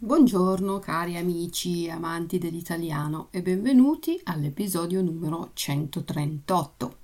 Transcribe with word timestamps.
Buongiorno 0.00 0.78
cari 0.78 1.16
amici 1.16 1.90
amanti 1.90 2.38
dell'italiano 2.38 3.26
e 3.32 3.42
benvenuti 3.42 4.20
all'episodio 4.22 5.02
numero 5.02 5.50
138. 5.54 6.96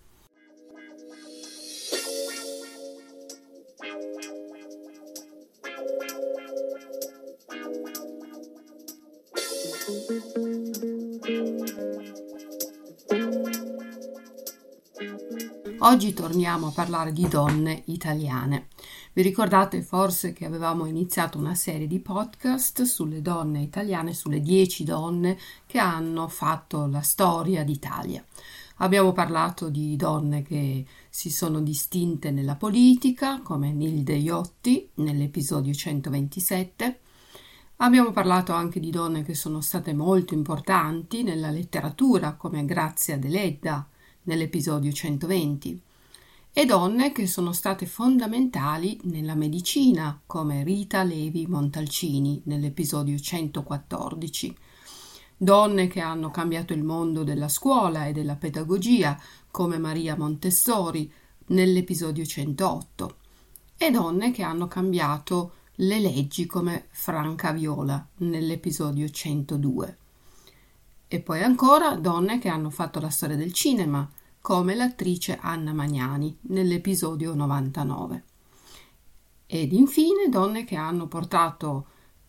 Oggi 15.81 16.13
torniamo 16.15 16.69
a 16.69 16.71
parlare 16.71 17.13
di 17.13 17.27
donne 17.27 17.83
italiane. 17.87 18.69
Vi 19.17 19.23
ricordate 19.23 19.81
forse 19.83 20.33
che 20.33 20.45
avevamo 20.45 20.87
iniziato 20.87 21.39
una 21.39 21.55
serie 21.55 21.87
di 21.87 22.01
podcast 22.01 22.83
sulle 22.83 23.23
donne 23.23 23.61
italiane, 23.61 24.13
sulle 24.13 24.41
dieci 24.41 24.83
donne 24.83 25.39
che 25.67 25.79
hanno 25.79 26.27
fatto 26.27 26.87
la 26.87 27.01
storia 27.01 27.63
d'Italia. 27.63 28.25
Abbiamo 28.79 29.13
parlato 29.13 29.69
di 29.69 29.95
donne 29.95 30.43
che 30.43 30.85
si 31.09 31.31
sono 31.31 31.61
distinte 31.61 32.33
nella 32.33 32.57
politica, 32.57 33.41
come 33.41 33.71
Nilde 33.71 34.15
Iotti 34.15 34.91
nell'episodio 34.95 35.73
127. 35.73 36.99
Abbiamo 37.77 38.11
parlato 38.11 38.53
anche 38.53 38.81
di 38.81 38.91
donne 38.91 39.23
che 39.23 39.35
sono 39.35 39.61
state 39.61 39.95
molto 39.95 40.35
importanti 40.35 41.23
nella 41.23 41.51
letteratura, 41.51 42.35
come 42.35 42.65
Grazia 42.65 43.17
Deledda 43.17 43.87
nell'episodio 44.25 44.91
120 44.91 45.84
e 46.57 46.67
donne 46.67 47.11
che 47.11 47.27
sono 47.27 47.53
state 47.53 47.85
fondamentali 47.85 49.01
nella 49.03 49.35
medicina, 49.35 50.21
come 50.25 50.63
Rita 50.63 51.03
Levi 51.03 51.49
Montalcini 51.49 52.41
nell'episodio 52.45 53.19
114. 53.19 54.57
Donne 55.37 55.89
che 55.89 55.99
hanno 55.99 56.31
cambiato 56.31 56.73
il 56.73 56.85
mondo 56.85 57.25
della 57.25 57.49
scuola 57.49 58.07
e 58.07 58.13
della 58.13 58.37
pedagogia, 58.37 59.21
come 59.51 59.79
Maria 59.79 60.17
Montessori 60.17 61.13
nell'episodio 61.47 62.25
108. 62.25 63.17
E 63.77 63.91
donne 63.91 64.31
che 64.31 64.45
hanno 64.45 64.69
cambiato 64.69 65.55
le 65.79 65.99
leggi 65.99 66.47
come 66.47 66.87
Franca 66.91 67.51
Viola 67.51 68.07
nell'episodio 68.19 69.09
102. 69.09 69.99
E 71.09 71.21
poi 71.21 71.43
ancora 71.43 71.97
donne 71.97 72.39
che 72.39 72.49
hanno 72.49 72.71
fatto 72.71 73.01
la 73.01 73.11
storia 73.11 73.35
del 73.35 73.53
cinema, 73.53 74.09
come 74.45 74.75
l'attrice 74.75 75.39
Anna 75.41 75.73
Magnani 75.73 76.37
nell'episodio 76.49 77.33
99. 77.33 78.25
Ed 79.47 79.73
infine 79.73 80.29
donne 80.29 80.65
che 80.65 80.77
hanno 80.77 81.07
portato 81.07 81.87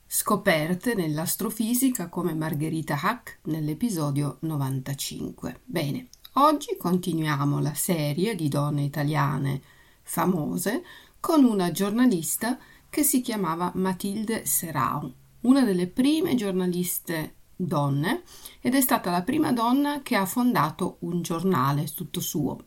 scoperte 0.08 0.96
nell'astrofisica 0.96 2.08
come 2.08 2.34
Margherita 2.34 2.98
Hack 3.02 3.40
nell'episodio 3.48 4.38
95. 4.40 5.60
Bene, 5.66 6.08
oggi 6.36 6.78
continuiamo 6.78 7.60
la 7.60 7.74
serie 7.74 8.34
di 8.34 8.48
donne 8.48 8.84
italiane 8.84 9.62
famose 10.02 10.84
con 11.20 11.44
una 11.44 11.70
giornalista 11.72 12.58
che 12.90 13.04
si 13.04 13.20
chiamava 13.20 13.74
Matilde 13.76 14.46
Serao, 14.46 15.14
una 15.42 15.66
delle 15.66 15.88
prime 15.88 16.34
giornaliste 16.36 17.34
donne 17.56 18.24
ed 18.62 18.74
è 18.76 18.82
stata 18.82 19.12
la 19.12 19.22
prima 19.22 19.52
donna 19.52 20.02
che 20.02 20.16
ha 20.16 20.26
fondato 20.26 20.98
un 21.00 21.22
giornale 21.22 21.86
tutto 21.94 22.20
suo. 22.20 22.58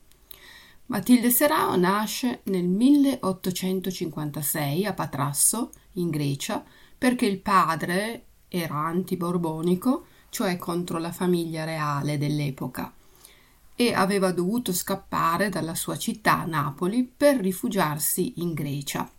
Matilde 0.86 1.30
Serao 1.30 1.76
nasce 1.76 2.40
nel 2.44 2.66
1856 2.66 4.86
a 4.86 4.94
Patrasso, 4.94 5.72
in 5.94 6.08
Grecia, 6.08 6.64
perché 6.96 7.26
il 7.26 7.40
padre 7.40 8.24
era 8.48 8.86
antiborbonico, 8.86 10.06
cioè 10.30 10.56
contro 10.56 10.98
la 10.98 11.12
famiglia 11.12 11.64
reale 11.64 12.16
dell'epoca, 12.16 12.94
e 13.74 13.92
aveva 13.92 14.32
dovuto 14.32 14.72
scappare 14.72 15.50
dalla 15.50 15.74
sua 15.74 15.98
città, 15.98 16.46
Napoli, 16.46 17.04
per 17.04 17.36
rifugiarsi 17.36 18.40
in 18.40 18.54
Grecia. 18.54 19.10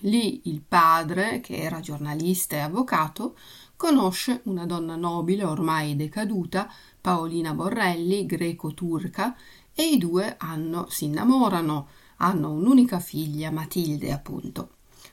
Lì 0.00 0.42
il 0.46 0.60
padre, 0.60 1.40
che 1.40 1.56
era 1.56 1.80
giornalista 1.80 2.56
e 2.56 2.60
avvocato, 2.60 3.36
conosce 3.76 4.40
una 4.44 4.66
donna 4.66 4.96
nobile 4.96 5.44
ormai 5.44 5.96
decaduta, 5.96 6.70
Paolina 7.00 7.52
Borrelli, 7.54 8.26
greco-turca, 8.26 9.36
e 9.74 9.82
i 9.82 9.98
due 9.98 10.36
hanno, 10.38 10.86
si 10.88 11.06
innamorano, 11.06 11.88
hanno 12.18 12.52
un'unica 12.52 13.00
figlia, 13.00 13.50
Matilde 13.50 14.12
appunto. 14.12 14.70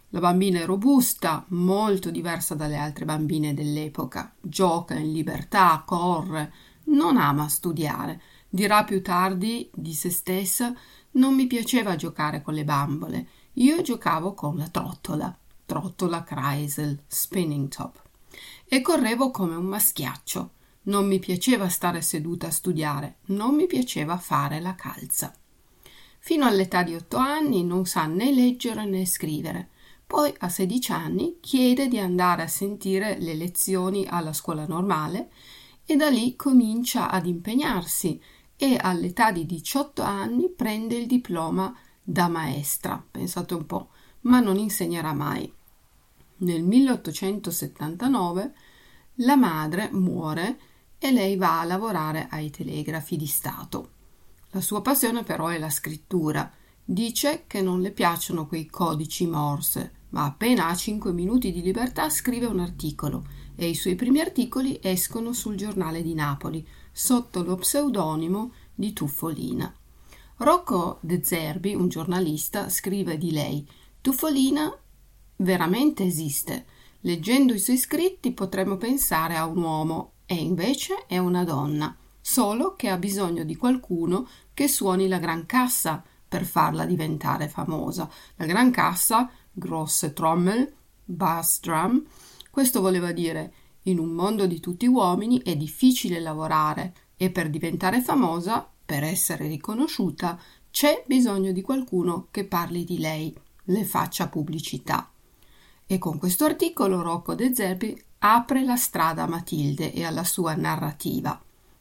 La 0.10 0.20
bambina 0.20 0.60
è 0.60 0.66
robusta, 0.66 1.46
molto 1.50 2.12
diversa 2.12 2.54
dalle 2.54 2.78
altre 2.78 3.06
bambine 3.06 3.54
dell'epoca, 3.54 4.34
gioca 4.42 4.94
in 4.94 5.12
libertà, 5.12 5.84
corre, 5.86 6.54
non 6.86 7.18
ama 7.18 7.48
studiare. 7.48 8.22
Dirà 8.50 8.84
più 8.84 9.02
tardi 9.02 9.70
di 9.74 9.94
se 9.94 10.10
stessa 10.10 10.74
non 11.12 11.34
mi 11.34 11.48
piaceva 11.48 11.96
giocare 11.96 12.42
con 12.42 12.54
le 12.54 12.66
bambole, 12.66 13.28
io 13.54 13.82
giocavo 13.82 14.34
con 14.34 14.58
la 14.58 14.68
trottola, 14.68 15.36
trottola 15.66 16.24
Kreisel, 16.24 17.04
spinning 17.08 17.70
top 17.70 18.01
e 18.74 18.80
correvo 18.80 19.32
come 19.32 19.56
un 19.56 19.66
maschiaccio. 19.66 20.52
Non 20.84 21.06
mi 21.06 21.20
piaceva 21.20 21.68
stare 21.68 22.02
seduta 22.02 22.48
a 22.48 22.52
studiare, 22.52 23.18
non 23.26 23.54
mi 23.54 23.68
piaceva 23.68 24.16
fare 24.16 24.62
la 24.62 24.76
calza. 24.76 25.36
Fino 26.20 26.46
all'età 26.46 26.82
di 26.82 26.96
otto 26.96 27.18
anni 27.18 27.66
non 27.66 27.86
sa 27.86 28.06
né 28.06 28.32
leggere 28.32 28.86
né 28.86 29.06
scrivere. 29.06 29.72
Poi 30.08 30.34
a 30.38 30.48
sedici 30.48 30.94
anni 30.94 31.40
chiede 31.42 31.90
di 31.90 32.00
andare 32.00 32.44
a 32.44 32.48
sentire 32.48 33.20
le 33.20 33.34
lezioni 33.34 34.08
alla 34.08 34.32
scuola 34.32 34.66
normale 34.66 35.32
e 35.86 35.98
da 35.98 36.08
lì 36.08 36.38
comincia 36.38 37.10
ad 37.10 37.26
impegnarsi 37.26 38.22
e 38.56 38.78
all'età 38.80 39.34
di 39.34 39.46
18 39.46 40.02
anni 40.02 40.50
prende 40.50 40.96
il 40.96 41.08
diploma 41.08 41.78
da 42.02 42.30
maestra, 42.30 43.06
pensate 43.12 43.54
un 43.54 43.66
po', 43.66 43.90
ma 44.22 44.40
non 44.40 44.58
insegnerà 44.58 45.12
mai. 45.12 45.60
Nel 46.42 46.64
1879 46.64 48.54
la 49.16 49.36
madre 49.36 49.90
muore 49.92 50.60
e 50.98 51.12
lei 51.12 51.36
va 51.36 51.60
a 51.60 51.66
lavorare 51.66 52.28
ai 52.32 52.50
telegrafi 52.50 53.16
di 53.16 53.28
Stato. 53.28 53.92
La 54.50 54.62
sua 54.62 54.82
passione 54.82 55.24
però 55.24 55.48
è 55.48 55.60
la 55.60 55.70
scrittura. 55.70 56.52
Dice 56.84 57.44
che 57.46 57.62
non 57.62 57.80
le 57.80 57.92
piacciono 57.92 58.48
quei 58.48 58.66
codici 58.66 59.28
morse, 59.28 59.94
ma 60.10 60.26
appena 60.26 60.68
ha 60.68 60.76
cinque 60.76 61.14
minuti 61.14 61.52
di 61.52 61.62
libertà 61.62 62.10
scrive 62.10 62.48
un 62.48 62.60
articolo 62.60 63.24
e 63.56 63.70
i 63.70 63.76
suoi 63.76 63.94
primi 63.94 64.20
articoli 64.20 64.80
escono 64.82 65.34
sul 65.34 65.56
giornale 65.56 66.02
di 66.02 66.16
Napoli 66.16 66.68
sotto 66.92 67.44
lo 67.44 67.56
pseudonimo 67.58 68.52
di 68.74 68.94
Tuffolina. 68.94 69.72
Rocco 70.38 70.98
De 71.02 71.24
Zerbi, 71.24 71.76
un 71.76 71.88
giornalista, 71.88 72.68
scrive 72.68 73.20
di 73.20 73.32
lei 73.32 73.68
Tuffolina 74.02 74.76
veramente 75.42 76.04
esiste. 76.04 76.66
Leggendo 77.02 77.54
i 77.54 77.60
suoi 77.60 77.78
scritti 77.78 78.32
potremmo 78.32 78.78
pensare 78.78 79.36
a 79.36 79.46
un 79.46 79.62
uomo 79.62 80.12
e 80.26 80.36
invece 80.36 81.06
è 81.08 81.18
una 81.18 81.44
donna, 81.44 81.96
solo 82.22 82.76
che 82.76 82.90
ha 82.90 82.98
bisogno 82.98 83.44
di 83.44 83.56
qualcuno 83.56 84.28
che 84.54 84.68
suoni 84.68 85.08
la 85.08 85.20
gran 85.20 85.46
cassa 85.46 86.04
per 86.28 86.46
farla 86.46 86.86
diventare 86.86 87.50
famosa. 87.50 88.10
La 88.36 88.46
gran 88.46 88.72
cassa, 88.72 89.30
grosse 89.52 90.14
trommel, 90.14 90.72
bass 91.04 91.60
drum. 91.60 92.04
Questo 92.50 92.80
voleva 92.80 93.12
dire 93.12 93.54
in 93.84 93.98
un 93.98 94.10
mondo 94.10 94.46
di 94.46 94.60
tutti 94.60 94.86
uomini 94.86 95.42
è 95.42 95.56
difficile 95.58 96.20
lavorare 96.20 96.94
e 97.18 97.32
per 97.32 97.50
diventare 97.50 98.02
famosa, 98.02 98.70
per 98.86 99.04
essere 99.04 99.48
riconosciuta, 99.48 100.40
c'è 100.70 101.04
bisogno 101.08 101.52
di 101.52 101.62
qualcuno 101.62 102.28
che 102.30 102.46
parli 102.46 102.84
di 102.84 103.00
lei, 103.00 103.36
le 103.66 103.84
faccia 103.84 104.28
pubblicità. 104.28 105.11
E 105.92 105.98
con 105.98 106.18
questo 106.18 106.46
articolo 106.46 107.02
Rocco 107.02 107.36
De 107.36 107.54
Zerbi 107.54 108.02
apre 108.20 108.64
la 108.64 108.78
strada 108.78 109.24
a 109.24 109.28
Matilde 109.28 109.92
e 109.92 110.06
alla 110.06 110.24
sua 110.24 110.56
narrativa. 110.56 111.38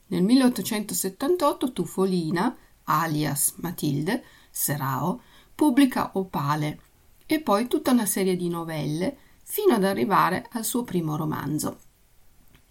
Nel 0.09 0.25
1878 0.25 1.73
Tufolina, 1.73 2.57
alias 2.83 3.55
Matilde, 3.59 4.25
Serao, 4.51 5.21
pubblica 5.55 6.11
Opale 6.15 6.81
e 7.25 7.39
poi 7.41 7.69
tutta 7.69 7.93
una 7.93 8.05
serie 8.05 8.35
di 8.35 8.49
novelle 8.49 9.17
fino 9.45 9.75
ad 9.75 9.85
arrivare 9.85 10.49
al 10.55 10.65
suo 10.65 10.83
primo 10.83 11.15
romanzo. 11.15 11.79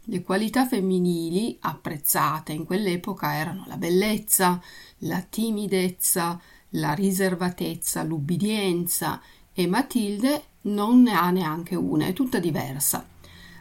Le 0.07 0.21
qualità 0.21 0.68
femminili 0.68 1.57
apprezzate 1.62 2.51
in 2.51 2.65
quell'epoca 2.65 3.33
erano 3.33 3.63
la 3.65 3.77
bellezza, 3.77 4.62
la 5.03 5.21
timidezza, 5.21 6.38
la 6.74 6.92
riservatezza, 6.92 8.03
l'ubbidienza 8.03 9.21
e 9.54 9.68
Matilde 9.68 10.44
non 10.62 11.01
ne 11.01 11.13
ha 11.13 11.30
neanche 11.31 11.75
una, 11.75 12.06
è 12.06 12.13
tutta 12.13 12.40
diversa. 12.40 13.06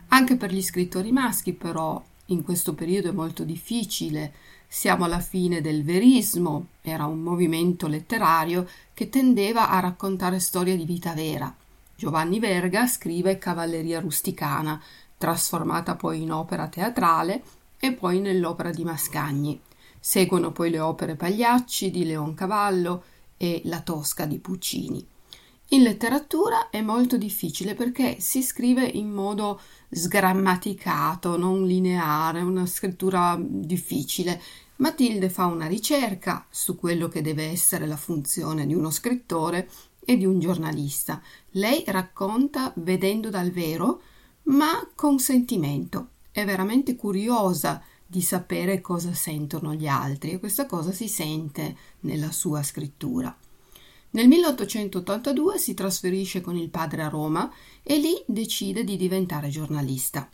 Anche 0.09 0.37
per 0.37 0.53
gli 0.53 0.63
scrittori 0.63 1.13
maschi, 1.13 1.53
però, 1.53 2.03
in 2.27 2.43
questo 2.43 2.75
periodo 2.75 3.09
è 3.09 3.13
molto 3.13 3.45
difficile. 3.45 4.33
Siamo 4.67 5.05
alla 5.05 5.21
fine 5.21 5.61
del 5.61 5.83
verismo, 5.85 6.67
era 6.83 7.07
un 7.07 7.21
movimento 7.21 7.87
letterario 7.87 8.69
che 8.93 9.09
tendeva 9.09 9.71
a 9.71 9.81
raccontare 9.81 10.41
storie 10.41 10.77
di 10.77 10.85
vita 10.85 11.15
vera. 11.15 11.55
Giovanni 11.95 12.39
Verga 12.39 12.87
scrive 12.87 13.39
Cavalleria 13.39 14.01
rusticana, 14.01 14.81
trasformata 15.17 15.97
poi 15.97 16.23
in 16.23 16.33
opera 16.33 16.69
teatrale 16.69 17.43
e 17.79 17.93
poi 17.93 18.21
nell'opera 18.21 18.71
di 18.71 18.85
Mascagni. 18.85 19.61
Seguono 19.99 20.53
poi 20.53 20.71
le 20.71 20.81
opere 20.81 21.17
Pagliacci 21.17 21.91
di 21.91 22.05
Leoncavallo 22.05 23.03
e 23.37 23.63
La 23.65 23.81
Tosca 23.81 24.27
di 24.27 24.39
Puccini. 24.39 25.07
In 25.73 25.83
letteratura 25.83 26.71
è 26.71 26.81
molto 26.81 27.19
difficile 27.19 27.75
perché 27.75 28.21
si 28.21 28.43
scrive 28.43 28.87
in 28.87 29.11
modo 29.11 29.61
sgrammaticato, 29.91 31.37
non 31.37 31.67
lineare, 31.67 32.41
una 32.41 32.65
scrittura 32.65 33.39
difficile. 33.39 34.41
Matilde 34.77 35.29
fa 35.29 35.45
una 35.45 35.67
ricerca 35.67 36.47
su 36.49 36.75
quello 36.75 37.09
che 37.09 37.21
deve 37.21 37.51
essere 37.51 37.87
la 37.87 37.99
funzione 37.99 38.67
di 38.67 38.73
uno 38.73 38.89
scrittore 38.89 39.69
e 40.01 40.17
di 40.17 40.25
un 40.25 40.39
giornalista. 40.39 41.21
Lei 41.51 41.85
racconta 41.87 42.73
vedendo 42.77 43.29
dal 43.29 43.51
vero, 43.51 44.01
ma 44.45 44.89
con 44.95 45.19
sentimento. 45.19 46.13
È 46.31 46.47
veramente 46.47 46.97
curiosa 46.97 47.83
di 48.07 48.23
sapere 48.23 48.81
cosa 48.81 49.13
sentono 49.13 49.75
gli 49.75 49.87
altri 49.87 50.31
e 50.31 50.39
questa 50.39 50.65
cosa 50.65 50.93
si 50.93 51.09
sente 51.09 51.77
nella 52.01 52.33
sua 52.33 52.63
scrittura. 52.63 53.37
Nel 54.11 54.27
1882 54.27 55.59
si 55.59 55.75
trasferisce 55.75 56.41
con 56.41 56.57
il 56.57 56.71
padre 56.71 57.03
a 57.03 57.09
Roma 57.09 57.53
e 57.83 57.99
lì 57.99 58.23
decide 58.27 58.83
di 58.83 58.97
diventare 58.97 59.49
giornalista. 59.51 60.29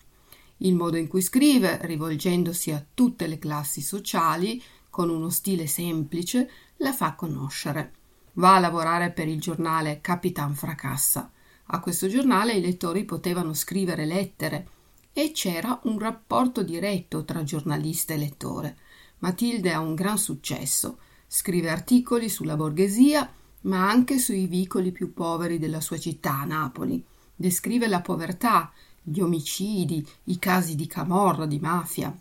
Il 0.59 0.77
modo 0.77 0.97
in 0.97 1.09
cui 1.09 1.21
scrive, 1.21 1.79
rivolgendosi 1.83 2.71
a 2.71 2.85
tutte 2.95 3.27
le 3.27 3.39
classi 3.39 3.81
sociali, 3.81 4.63
con 4.89 5.11
uno 5.11 5.29
stile 5.29 5.67
semplice, 5.67 6.49
la 6.77 6.93
fa 6.93 7.15
conoscere. 7.15 7.93
Va 8.35 8.55
a 8.55 8.61
lavorare 8.61 9.11
per 9.11 9.27
il 9.27 9.41
giornale 9.41 10.01
Capitan 10.01 10.55
Fracassa. 10.55 11.33
A 11.69 11.81
questo 11.81 12.07
giornale 12.07 12.53
i 12.53 12.61
lettori 12.61 13.05
potevano 13.05 13.55
scrivere 13.55 14.05
lettere 14.05 14.69
e 15.13 15.33
c'era 15.33 15.81
un 15.85 15.99
rapporto 15.99 16.63
diretto 16.63 17.25
tra 17.25 17.43
giornalista 17.43 18.15
e 18.15 18.19
lettore. 18.19 18.77
Matilde 19.19 19.73
ha 19.73 19.81
un 19.81 19.95
gran 19.95 20.19
successo. 20.19 20.99
Scrive 21.27 21.71
articoli 21.71 22.29
sulla 22.29 22.57
borghesia 22.57 23.29
ma 23.65 23.89
anche 23.89 24.19
sui 24.19 24.47
vicoli 24.47 24.93
più 24.93 25.13
poveri 25.13 25.59
della 25.59 25.81
sua 25.81 25.99
città, 25.99 26.45
Napoli. 26.45 27.05
Descrive 27.35 27.87
la 27.89 28.01
povertà, 28.01 28.73
gli 29.03 29.21
omicidi, 29.21 30.07
i 30.25 30.39
casi 30.39 30.75
di 30.75 30.87
camorra, 30.87 31.47
di 31.47 31.59
mafia. 31.59 32.17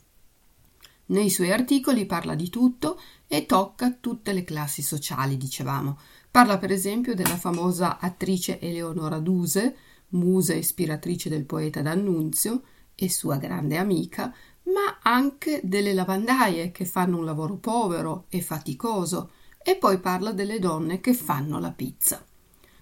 Nei 1.06 1.30
suoi 1.30 1.52
articoli 1.52 2.06
parla 2.06 2.34
di 2.34 2.50
tutto 2.50 3.00
e 3.28 3.46
tocca 3.46 3.92
tutte 3.92 4.34
le 4.34 4.44
classi 4.44 4.82
sociali, 4.82 5.38
dicevamo. 5.38 6.00
Parla 6.32 6.58
per 6.58 6.72
esempio 6.72 7.14
della 7.14 7.38
famosa 7.38 8.00
attrice 8.00 8.60
Eleonora 8.60 9.20
Duse, 9.20 9.76
musa 10.10 10.54
ispiratrice 10.54 11.30
del 11.30 11.46
poeta 11.46 11.82
D'Annunzio 11.82 12.64
e 12.96 13.10
sua 13.10 13.38
grande 13.38 13.78
amica, 13.78 14.34
ma 14.64 15.00
anche 15.02 15.60
delle 15.64 15.94
lavandaie 15.94 16.72
che 16.72 16.86
fanno 16.86 17.18
un 17.18 17.26
lavoro 17.26 17.58
povero 17.58 18.26
e 18.30 18.42
faticoso, 18.42 19.32
e 19.64 19.76
poi 19.78 20.00
parla 20.00 20.32
delle 20.32 20.60
donne 20.60 21.00
che 21.00 21.14
fanno 21.14 21.60
la 21.60 21.72
pizza. 21.72 22.24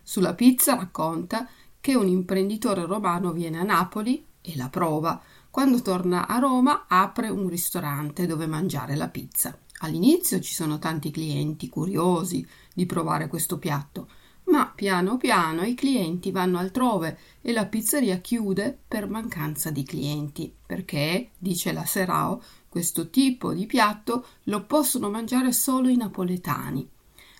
Sulla 0.04 0.34
pizza 0.34 0.76
racconta 0.76 1.48
che 1.80 1.96
un 1.96 2.08
imprenditore 2.08 2.86
romano 2.86 3.32
viene 3.32 3.60
a 3.60 3.64
Napoli 3.64 4.26
e 4.42 4.56
la 4.56 4.70
prova. 4.70 5.22
Quando 5.50 5.82
torna 5.82 6.28
a 6.28 6.38
Roma 6.40 6.86
apre 6.88 7.30
un 7.30 7.48
ristorante 7.48 8.26
dove 8.26 8.48
mangiare 8.48 8.96
la 8.96 9.10
pizza. 9.10 9.58
All'inizio 9.80 10.40
ci 10.40 10.54
sono 10.54 10.80
tanti 10.80 11.12
clienti 11.12 11.70
curiosi 11.70 12.48
di 12.74 12.86
provare 12.86 13.28
questo 13.28 13.58
piatto, 13.58 14.08
ma 14.46 14.68
piano 14.68 15.18
piano 15.18 15.64
i 15.64 15.74
clienti 15.74 16.32
vanno 16.32 16.58
altrove 16.58 17.18
e 17.42 17.52
la 17.52 17.66
pizzeria 17.66 18.18
chiude 18.18 18.78
per 18.88 19.10
mancanza 19.10 19.72
di 19.72 19.84
clienti, 19.84 20.54
perché, 20.66 21.32
dice 21.38 21.72
la 21.72 21.86
Serao, 21.86 22.42
questo 22.72 23.10
tipo 23.10 23.52
di 23.52 23.66
piatto 23.66 24.26
lo 24.44 24.64
possono 24.64 25.10
mangiare 25.10 25.52
solo 25.52 25.90
i 25.90 25.98
napoletani. 25.98 26.88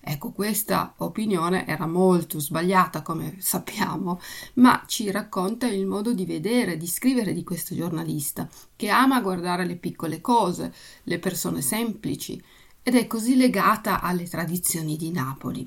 Ecco, 0.04 0.32
questa 0.32 0.94
opinione 0.98 1.66
era 1.66 1.88
molto 1.88 2.38
sbagliata, 2.38 3.02
come 3.02 3.38
sappiamo, 3.40 4.20
ma 4.56 4.84
ci 4.88 5.10
racconta 5.10 5.68
il 5.68 5.86
modo 5.86 6.12
di 6.12 6.26
vedere, 6.26 6.76
di 6.76 6.86
scrivere 6.86 7.32
di 7.32 7.46
questo 7.46 7.74
giornalista, 7.74 8.50
che 8.76 8.90
ama 8.90 9.22
guardare 9.22 9.66
le 9.66 9.78
piccole 9.78 10.20
cose, 10.20 10.74
le 11.04 11.18
persone 11.18 11.62
semplici, 11.62 12.44
ed 12.84 12.96
è 12.96 13.08
così 13.08 13.38
legata 13.38 14.02
alle 14.02 14.28
tradizioni 14.28 14.98
di 14.98 15.12
Napoli. 15.12 15.66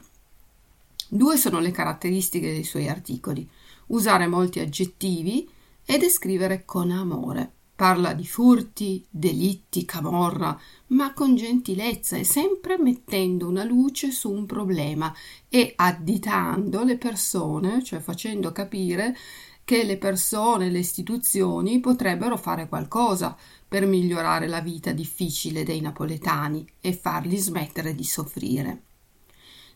Due 1.09 1.39
sono 1.39 1.59
le 1.59 1.71
caratteristiche 1.71 2.53
dei 2.53 2.65
suoi 2.65 2.87
articoli: 2.91 3.49
usare 3.87 4.27
molti 4.27 4.61
aggettivi 4.61 5.49
e 5.87 5.97
descrivere 5.97 6.67
con 6.67 6.91
amore. 6.91 7.53
Parla 7.77 8.13
di 8.13 8.25
furti, 8.25 9.05
delitti, 9.11 9.85
camorra, 9.85 10.57
ma 10.89 11.13
con 11.13 11.35
gentilezza 11.35 12.17
e 12.17 12.23
sempre 12.23 12.79
mettendo 12.79 13.49
una 13.49 13.65
luce 13.65 14.13
su 14.13 14.31
un 14.31 14.47
problema 14.47 15.13
e 15.49 15.73
additando 15.75 16.85
le 16.85 16.97
persone, 16.97 17.83
cioè 17.83 17.99
facendo 17.99 18.53
capire 18.53 19.17
che 19.65 19.83
le 19.83 19.99
persone, 19.99 20.71
le 20.71 20.79
istituzioni 20.79 21.81
potrebbero 21.81 22.37
fare 22.37 22.69
qualcosa 22.69 23.37
per 23.67 23.87
migliorare 23.87 24.47
la 24.47 24.61
vita 24.61 24.93
difficile 24.93 25.65
dei 25.65 25.81
napoletani 25.81 26.65
e 26.81 26.93
farli 26.93 27.37
smettere 27.37 27.97
di 27.97 28.05
soffrire. 28.05 28.83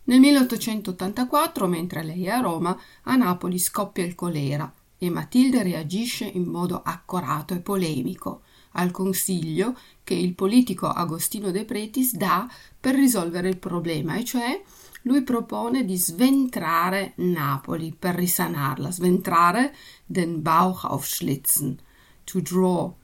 Nel 0.04 0.20
1884, 0.20 1.66
mentre 1.66 2.04
lei 2.04 2.26
è 2.26 2.30
a 2.30 2.40
Roma, 2.40 2.78
a 3.02 3.16
Napoli 3.16 3.58
scoppia 3.58 4.04
il 4.04 4.14
colera 4.14 4.72
e 4.98 5.10
Matilde 5.10 5.62
reagisce 5.62 6.24
in 6.24 6.44
modo 6.44 6.82
accorato 6.82 7.54
e 7.54 7.60
polemico 7.60 8.42
al 8.72 8.90
consiglio 8.90 9.76
che 10.04 10.14
il 10.14 10.34
politico 10.34 10.86
Agostino 10.88 11.50
De 11.50 11.64
Pretis 11.64 12.14
dà 12.14 12.48
per 12.78 12.94
risolvere 12.94 13.48
il 13.48 13.58
problema, 13.58 14.16
e 14.16 14.24
cioè 14.24 14.62
lui 15.02 15.22
propone 15.22 15.84
di 15.84 15.96
sventrare 15.96 17.12
Napoli 17.16 17.94
per 17.96 18.14
risanarla, 18.14 18.90
sventrare 18.90 19.74
den 20.04 20.42
Bauch 20.42 20.84
aufschlitzen, 20.84 21.78
to 22.24 22.40
draw, 22.40 22.94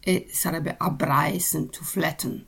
e 0.00 0.28
sarebbe 0.30 0.76
abreißen, 0.78 1.70
to 1.70 1.82
flatten. 1.82 2.46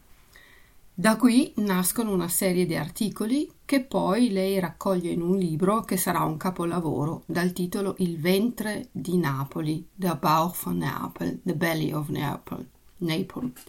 Da 1.01 1.17
qui 1.17 1.51
nascono 1.57 2.13
una 2.13 2.29
serie 2.29 2.67
di 2.67 2.77
articoli 2.77 3.51
che 3.65 3.83
poi 3.83 4.31
lei 4.31 4.59
raccoglie 4.59 5.11
in 5.11 5.23
un 5.23 5.39
libro 5.39 5.81
che 5.81 5.97
sarà 5.97 6.25
un 6.25 6.37
capolavoro 6.37 7.23
dal 7.25 7.55
titolo 7.55 7.95
Il 8.01 8.21
ventre 8.21 8.89
di 8.93 9.17
Napoli, 9.17 9.89
The 9.95 10.15
Bauch 10.21 10.63
von 10.63 10.77
Naples, 10.77 11.39
The 11.43 11.55
Belly 11.55 11.91
of 11.93 12.09
Naples. 12.09 12.67
Naples. 12.99 13.63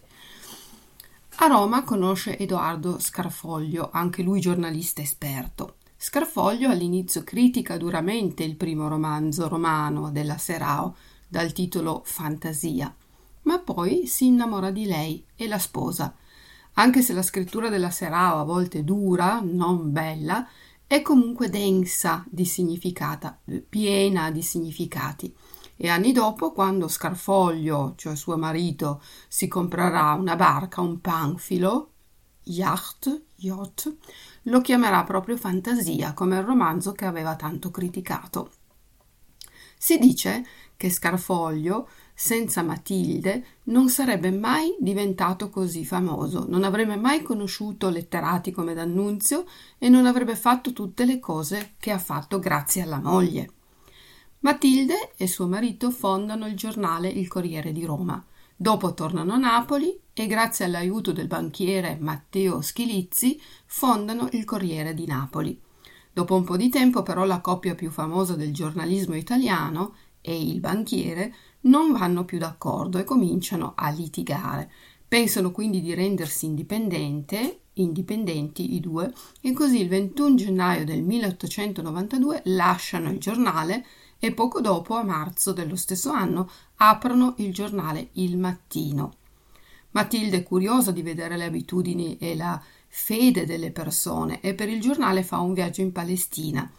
A 1.35 1.47
Roma 1.47 1.85
conosce 1.85 2.37
Edoardo 2.37 2.99
Scarfoglio, 2.99 3.91
anche 3.93 4.23
lui 4.23 4.41
giornalista 4.41 5.01
esperto. 5.01 5.75
Scarfoglio 5.95 6.69
all'inizio 6.69 7.23
critica 7.23 7.77
duramente 7.77 8.43
il 8.43 8.57
primo 8.57 8.89
romanzo 8.89 9.47
romano 9.47 10.11
della 10.11 10.37
Serao 10.37 10.97
dal 11.29 11.53
titolo 11.53 12.01
Fantasia, 12.03 12.93
ma 13.43 13.59
poi 13.59 14.05
si 14.05 14.25
innamora 14.25 14.69
di 14.69 14.83
lei 14.83 15.23
e 15.33 15.47
la 15.47 15.59
sposa 15.59 16.13
anche 16.73 17.01
se 17.01 17.13
la 17.13 17.21
scrittura 17.21 17.69
della 17.69 17.89
Serao 17.89 18.39
a 18.39 18.43
volte 18.43 18.83
dura, 18.83 19.41
non 19.43 19.91
bella, 19.91 20.47
è 20.87 21.01
comunque 21.01 21.49
densa 21.49 22.23
di 22.29 22.45
significata, 22.45 23.39
piena 23.69 24.31
di 24.31 24.41
significati. 24.41 25.33
E 25.77 25.89
anni 25.89 26.11
dopo, 26.11 26.51
quando 26.51 26.87
Scarfoglio, 26.87 27.93
cioè 27.95 28.15
suo 28.15 28.37
marito, 28.37 29.01
si 29.27 29.47
comprerà 29.47 30.13
una 30.13 30.35
barca, 30.35 30.81
un 30.81 31.01
panfilo, 31.01 31.91
yacht, 32.43 33.23
yacht, 33.37 33.97
lo 34.43 34.61
chiamerà 34.61 35.03
proprio 35.03 35.37
fantasia, 35.37 36.13
come 36.13 36.37
il 36.37 36.43
romanzo 36.43 36.91
che 36.91 37.05
aveva 37.05 37.35
tanto 37.35 37.71
criticato. 37.71 38.51
Si 39.77 39.97
dice 39.97 40.45
che 40.77 40.89
Scarfoglio 40.89 41.89
senza 42.23 42.61
Matilde 42.61 43.45
non 43.63 43.89
sarebbe 43.89 44.29
mai 44.29 44.75
diventato 44.79 45.49
così 45.49 45.83
famoso, 45.83 46.45
non 46.47 46.63
avrebbe 46.63 46.95
mai 46.95 47.23
conosciuto 47.23 47.89
letterati 47.89 48.51
come 48.51 48.75
D'Annunzio 48.75 49.45
e 49.79 49.89
non 49.89 50.05
avrebbe 50.05 50.35
fatto 50.35 50.71
tutte 50.71 51.05
le 51.05 51.17
cose 51.19 51.73
che 51.79 51.89
ha 51.89 51.97
fatto 51.97 52.37
grazie 52.37 52.83
alla 52.83 52.99
moglie. 52.99 53.49
Matilde 54.41 55.13
e 55.17 55.25
suo 55.25 55.47
marito 55.47 55.89
fondano 55.89 56.45
il 56.45 56.55
giornale 56.55 57.09
Il 57.09 57.27
Corriere 57.27 57.71
di 57.71 57.85
Roma. 57.85 58.23
Dopo 58.55 58.93
tornano 58.93 59.33
a 59.33 59.37
Napoli 59.37 59.99
e 60.13 60.27
grazie 60.27 60.65
all'aiuto 60.65 61.11
del 61.13 61.25
banchiere 61.25 61.97
Matteo 61.99 62.61
Schilizzi 62.61 63.41
fondano 63.65 64.29
il 64.33 64.45
Corriere 64.45 64.93
di 64.93 65.07
Napoli. 65.07 65.59
Dopo 66.13 66.35
un 66.35 66.43
po' 66.43 66.55
di 66.55 66.69
tempo 66.69 67.01
però 67.01 67.25
la 67.25 67.41
coppia 67.41 67.73
più 67.73 67.89
famosa 67.89 68.35
del 68.35 68.53
giornalismo 68.53 69.15
italiano 69.15 69.95
e 70.21 70.39
il 70.39 70.59
banchiere 70.59 71.33
non 71.61 71.91
vanno 71.91 72.25
più 72.25 72.37
d'accordo 72.37 72.97
e 72.97 73.03
cominciano 73.03 73.73
a 73.75 73.89
litigare. 73.89 74.71
Pensano 75.07 75.51
quindi 75.51 75.81
di 75.81 75.93
rendersi 75.93 76.45
indipendenti 76.45 77.55
i 78.75 78.79
due, 78.79 79.13
e 79.41 79.51
così 79.53 79.81
il 79.81 79.89
21 79.89 80.35
gennaio 80.35 80.85
del 80.85 81.03
1892 81.03 82.41
lasciano 82.45 83.11
il 83.11 83.19
giornale 83.19 83.85
e 84.19 84.33
poco 84.33 84.61
dopo, 84.61 84.95
a 84.95 85.03
marzo 85.03 85.51
dello 85.51 85.75
stesso 85.75 86.11
anno, 86.11 86.49
aprono 86.75 87.33
il 87.37 87.51
giornale 87.53 88.09
Il 88.13 88.37
Mattino. 88.37 89.15
Matilde 89.91 90.37
è 90.37 90.43
curiosa 90.43 90.91
di 90.91 91.01
vedere 91.01 91.35
le 91.35 91.45
abitudini 91.45 92.17
e 92.17 92.35
la 92.35 92.61
fede 92.87 93.45
delle 93.45 93.71
persone 93.71 94.39
e 94.39 94.53
per 94.53 94.69
il 94.69 94.79
giornale 94.79 95.23
fa 95.23 95.39
un 95.39 95.53
viaggio 95.53 95.81
in 95.81 95.91
Palestina, 95.91 96.71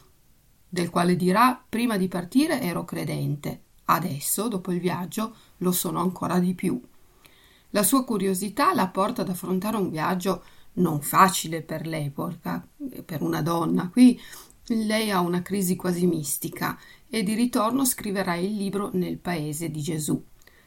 del 0.69 0.89
quale 0.89 1.17
dirà 1.17 1.62
prima 1.69 1.99
di 1.99 2.09
partire 2.09 2.62
ero 2.62 2.85
credente, 2.85 3.62
adesso, 3.87 4.49
dopo 4.49 4.73
il 4.73 4.81
viaggio, 4.81 5.35
lo 5.59 5.73
sono 5.73 6.01
ancora 6.01 6.39
di 6.39 6.55
più. 6.55 6.81
La 7.71 7.83
sua 7.83 8.05
curiosità 8.05 8.75
la 8.75 8.89
porta 8.89 9.23
ad 9.23 9.29
affrontare 9.29 9.77
un 9.77 9.91
viaggio 9.91 10.45
non 10.75 11.01
facile 11.01 11.62
per 11.62 11.87
l'epoca, 11.87 12.67
per 13.05 13.23
una 13.23 13.43
donna. 13.43 13.89
Qui 13.89 14.21
lei 14.67 15.11
ha 15.11 15.21
una 15.21 15.43
crisi 15.43 15.77
quasi 15.77 16.07
mistica 16.07 16.79
e 17.09 17.23
di 17.23 17.35
ritorno 17.35 17.85
scriverà 17.85 18.37
il 18.37 18.57
libro 18.57 18.91
Nel 18.93 19.19
paese 19.19 19.71
di 19.71 19.81
Gesù. 19.81 20.23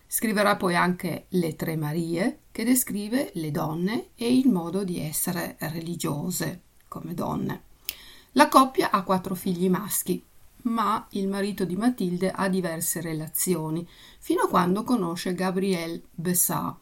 Scriverà 0.08 0.56
poi 0.56 0.76
anche 0.76 1.26
Le 1.30 1.56
Tre 1.56 1.76
Marie, 1.76 2.42
che 2.52 2.64
descrive 2.64 3.32
le 3.36 3.52
donne 3.52 4.10
e 4.16 4.36
il 4.36 4.48
modo 4.48 4.84
di 4.84 5.00
essere 5.00 5.58
religiose 5.60 6.62
come 6.88 7.14
donne. 7.14 7.64
La 8.34 8.48
coppia 8.48 8.92
ha 8.92 9.04
quattro 9.04 9.34
figli 9.34 9.70
maschi, 9.70 10.24
ma 10.66 11.06
il 11.12 11.28
marito 11.28 11.66
di 11.66 11.76
Matilde 11.76 12.32
ha 12.32 12.48
diverse 12.48 13.02
relazioni, 13.02 13.88
fino 14.20 14.44
a 14.44 14.48
quando 14.48 14.84
conosce 14.84 15.34
Gabrielle 15.34 16.02
Bessat, 16.12 16.76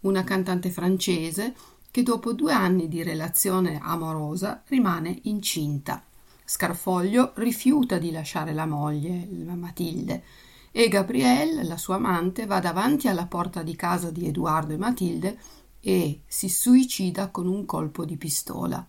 una 0.00 0.24
cantante 0.24 0.70
francese 0.70 1.54
che 1.90 2.02
dopo 2.02 2.32
due 2.32 2.52
anni 2.52 2.88
di 2.88 3.02
relazione 3.02 3.78
amorosa 3.82 4.62
rimane 4.66 5.18
incinta. 5.22 6.04
Scarfoglio 6.44 7.32
rifiuta 7.36 7.98
di 7.98 8.10
lasciare 8.10 8.52
la 8.52 8.66
moglie, 8.66 9.28
la 9.44 9.54
Matilde, 9.54 10.22
e 10.72 10.88
Gabrielle, 10.88 11.64
la 11.64 11.76
sua 11.76 11.96
amante, 11.96 12.46
va 12.46 12.60
davanti 12.60 13.08
alla 13.08 13.26
porta 13.26 13.62
di 13.62 13.74
casa 13.74 14.10
di 14.10 14.26
Edoardo 14.26 14.72
e 14.72 14.76
Matilde 14.76 15.38
e 15.80 16.22
si 16.26 16.48
suicida 16.48 17.28
con 17.28 17.46
un 17.48 17.64
colpo 17.64 18.04
di 18.04 18.16
pistola. 18.16 18.84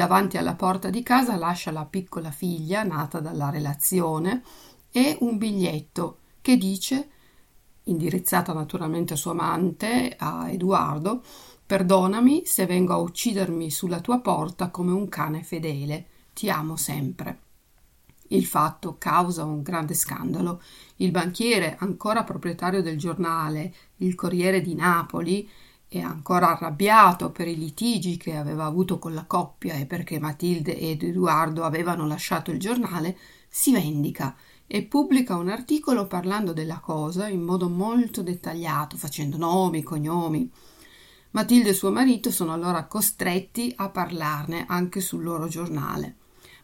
Davanti 0.00 0.38
alla 0.38 0.54
porta 0.54 0.88
di 0.88 1.02
casa 1.02 1.36
lascia 1.36 1.70
la 1.70 1.84
piccola 1.84 2.30
figlia 2.30 2.82
nata 2.84 3.20
dalla 3.20 3.50
relazione 3.50 4.42
e 4.90 5.18
un 5.20 5.36
biglietto 5.36 6.20
che 6.40 6.56
dice, 6.56 7.10
indirizzata 7.82 8.54
naturalmente 8.54 9.12
a 9.12 9.16
suo 9.16 9.32
amante, 9.32 10.16
a 10.18 10.48
Edoardo, 10.48 11.22
perdonami 11.66 12.46
se 12.46 12.64
vengo 12.64 12.94
a 12.94 12.96
uccidermi 12.96 13.70
sulla 13.70 14.00
tua 14.00 14.20
porta 14.20 14.70
come 14.70 14.92
un 14.92 15.06
cane 15.10 15.42
fedele 15.42 16.06
ti 16.32 16.48
amo 16.48 16.76
sempre. 16.76 17.40
Il 18.28 18.46
fatto 18.46 18.96
causa 18.96 19.44
un 19.44 19.60
grande 19.60 19.92
scandalo. 19.92 20.62
Il 20.96 21.10
banchiere, 21.10 21.76
ancora 21.78 22.24
proprietario 22.24 22.80
del 22.80 22.96
giornale, 22.96 23.74
il 23.96 24.14
Corriere 24.14 24.62
di 24.62 24.74
Napoli, 24.74 25.46
e 25.92 26.00
ancora 26.00 26.52
arrabbiato 26.52 27.32
per 27.32 27.48
i 27.48 27.58
litigi 27.58 28.16
che 28.16 28.36
aveva 28.36 28.64
avuto 28.64 29.00
con 29.00 29.12
la 29.12 29.24
coppia 29.24 29.74
e 29.74 29.86
perché 29.86 30.20
Matilde 30.20 30.78
ed 30.78 31.02
Edoardo 31.02 31.64
avevano 31.64 32.06
lasciato 32.06 32.52
il 32.52 32.60
giornale, 32.60 33.18
si 33.48 33.72
vendica 33.72 34.36
e 34.68 34.84
pubblica 34.84 35.34
un 35.34 35.48
articolo 35.48 36.06
parlando 36.06 36.52
della 36.52 36.78
cosa 36.78 37.26
in 37.26 37.42
modo 37.42 37.68
molto 37.68 38.22
dettagliato, 38.22 38.96
facendo 38.96 39.36
nomi, 39.36 39.82
cognomi. 39.82 40.48
Matilde 41.32 41.70
e 41.70 41.74
suo 41.74 41.90
marito 41.90 42.30
sono 42.30 42.52
allora 42.52 42.86
costretti 42.86 43.72
a 43.74 43.88
parlarne 43.88 44.66
anche 44.68 45.00
sul 45.00 45.24
loro 45.24 45.48
giornale 45.48 46.18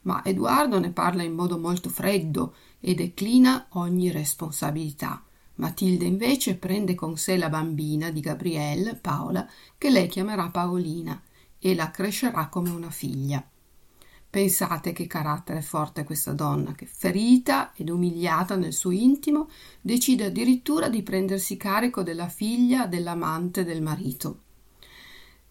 ma 0.06 0.25
Edoardo 0.25 0.78
ne 0.78 0.92
parla 0.92 1.23
in 1.25 1.35
modo 1.35 1.59
molto 1.59 1.90
freddo 1.90 2.54
e 2.80 2.95
declina 2.95 3.66
ogni 3.71 4.12
responsabilità. 4.12 5.25
Matilde 5.56 6.04
invece 6.04 6.56
prende 6.56 6.94
con 6.94 7.16
sé 7.16 7.36
la 7.36 7.48
bambina 7.48 8.10
di 8.10 8.20
Gabrielle, 8.20 8.94
Paola, 8.94 9.48
che 9.78 9.90
lei 9.90 10.08
chiamerà 10.08 10.50
Paolina, 10.50 11.20
e 11.58 11.75
la 11.75 11.90
crescerà 11.90 12.48
come 12.48 12.70
una 12.70 12.90
figlia. 12.90 13.46
Pensate 14.28 14.92
che 14.92 15.06
carattere 15.06 15.62
forte 15.62 16.04
questa 16.04 16.32
donna, 16.32 16.72
che 16.72 16.84
ferita 16.84 17.72
ed 17.75 17.88
umiliata 17.88 18.54
nel 18.56 18.75
suo 18.75 18.90
intimo, 18.90 19.48
decide 19.80 20.26
addirittura 20.26 20.90
di 20.90 21.02
prendersi 21.02 21.56
carico 21.56 22.02
della 22.02 22.28
figlia 22.28 22.86
dell'amante 22.86 23.64
del 23.64 23.80
marito. 23.80 24.40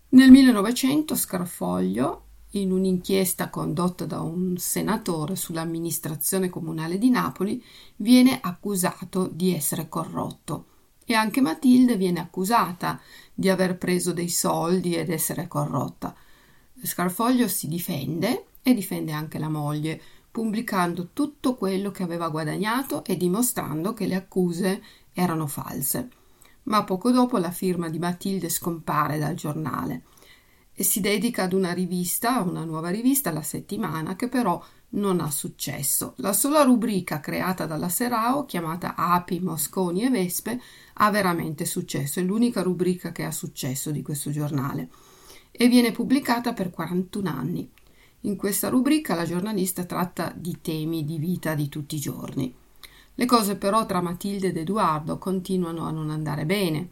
Nel 0.09 0.29
1900 0.29 1.15
Scarfoglio 1.15 2.24
in 2.59 2.71
un'inchiesta 2.71 3.49
condotta 3.49 4.05
da 4.05 4.21
un 4.21 4.57
senatore 4.57 5.35
sull'amministrazione 5.35 6.49
comunale 6.49 6.97
di 6.97 7.09
Napoli, 7.09 7.63
viene 7.97 8.39
accusato 8.41 9.27
di 9.31 9.53
essere 9.53 9.89
corrotto 9.89 10.65
e 11.05 11.13
anche 11.13 11.41
Matilde 11.41 11.97
viene 11.97 12.19
accusata 12.19 12.99
di 13.33 13.49
aver 13.49 13.77
preso 13.77 14.11
dei 14.11 14.29
soldi 14.29 14.95
ed 14.95 15.09
essere 15.09 15.47
corrotta. 15.47 16.15
Scarfoglio 16.81 17.47
si 17.47 17.67
difende 17.67 18.47
e 18.63 18.73
difende 18.73 19.11
anche 19.11 19.37
la 19.37 19.49
moglie, 19.49 20.01
pubblicando 20.31 21.09
tutto 21.13 21.55
quello 21.55 21.91
che 21.91 22.03
aveva 22.03 22.29
guadagnato 22.29 23.03
e 23.05 23.15
dimostrando 23.17 23.93
che 23.93 24.07
le 24.07 24.15
accuse 24.15 24.81
erano 25.13 25.47
false. 25.47 26.09
Ma 26.63 26.83
poco 26.83 27.11
dopo 27.11 27.37
la 27.37 27.51
firma 27.51 27.89
di 27.89 27.99
Matilde 27.99 28.49
scompare 28.49 29.19
dal 29.19 29.35
giornale 29.35 30.03
e 30.75 30.83
si 30.83 30.99
dedica 30.99 31.43
ad 31.43 31.53
una 31.53 31.71
rivista, 31.71 32.41
una 32.41 32.65
nuova 32.65 32.89
rivista, 32.89 33.31
La 33.31 33.41
Settimana, 33.41 34.17
che 34.17 34.27
però 34.27 34.61
non 34.89 35.21
ha 35.21 35.31
successo. 35.31 36.13
La 36.17 36.33
sola 36.33 36.63
rubrica 36.63 37.21
creata 37.21 37.65
dalla 37.65 37.89
Serao, 37.89 38.45
chiamata 38.45 38.95
Api, 38.95 39.39
Mosconi 39.39 40.03
e 40.03 40.09
Vespe, 40.09 40.59
ha 40.95 41.09
veramente 41.11 41.65
successo, 41.65 42.19
è 42.19 42.23
l'unica 42.23 42.61
rubrica 42.61 43.11
che 43.11 43.23
ha 43.23 43.31
successo 43.31 43.91
di 43.91 44.01
questo 44.01 44.31
giornale 44.31 44.89
e 45.51 45.69
viene 45.69 45.91
pubblicata 45.91 46.53
per 46.53 46.69
41 46.69 47.29
anni. 47.29 47.69
In 48.21 48.35
questa 48.35 48.69
rubrica 48.69 49.15
la 49.15 49.25
giornalista 49.25 49.85
tratta 49.85 50.33
di 50.35 50.59
temi 50.61 51.05
di 51.05 51.17
vita 51.17 51.53
di 51.53 51.69
tutti 51.69 51.95
i 51.95 51.99
giorni. 51.99 52.53
Le 53.17 53.25
cose 53.25 53.55
però 53.55 53.85
tra 53.85 54.01
Matilde 54.01 54.47
ed 54.47 54.57
Edoardo 54.57 55.17
continuano 55.17 55.85
a 55.85 55.91
non 55.91 56.09
andare 56.09 56.45
bene 56.45 56.89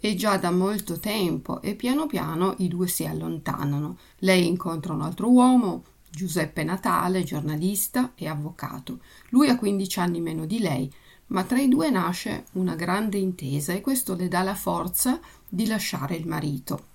e 0.00 0.14
già 0.14 0.38
da 0.38 0.50
molto 0.50 0.98
tempo 0.98 1.60
e 1.60 1.74
piano 1.74 2.06
piano 2.06 2.54
i 2.58 2.68
due 2.68 2.88
si 2.88 3.04
allontanano. 3.04 3.98
Lei 4.18 4.46
incontra 4.46 4.94
un 4.94 5.02
altro 5.02 5.30
uomo, 5.30 5.84
Giuseppe 6.10 6.64
Natale, 6.64 7.22
giornalista 7.22 8.12
e 8.14 8.26
avvocato. 8.26 9.00
Lui 9.28 9.48
ha 9.48 9.56
15 9.56 10.00
anni 10.00 10.20
meno 10.20 10.46
di 10.46 10.58
lei, 10.58 10.92
ma 11.28 11.44
tra 11.44 11.60
i 11.60 11.68
due 11.68 11.90
nasce 11.90 12.46
una 12.52 12.74
grande 12.74 13.18
intesa 13.18 13.72
e 13.72 13.80
questo 13.80 14.16
le 14.16 14.28
dà 14.28 14.42
la 14.42 14.54
forza 14.54 15.20
di 15.48 15.66
lasciare 15.66 16.16
il 16.16 16.26
marito. 16.26 16.88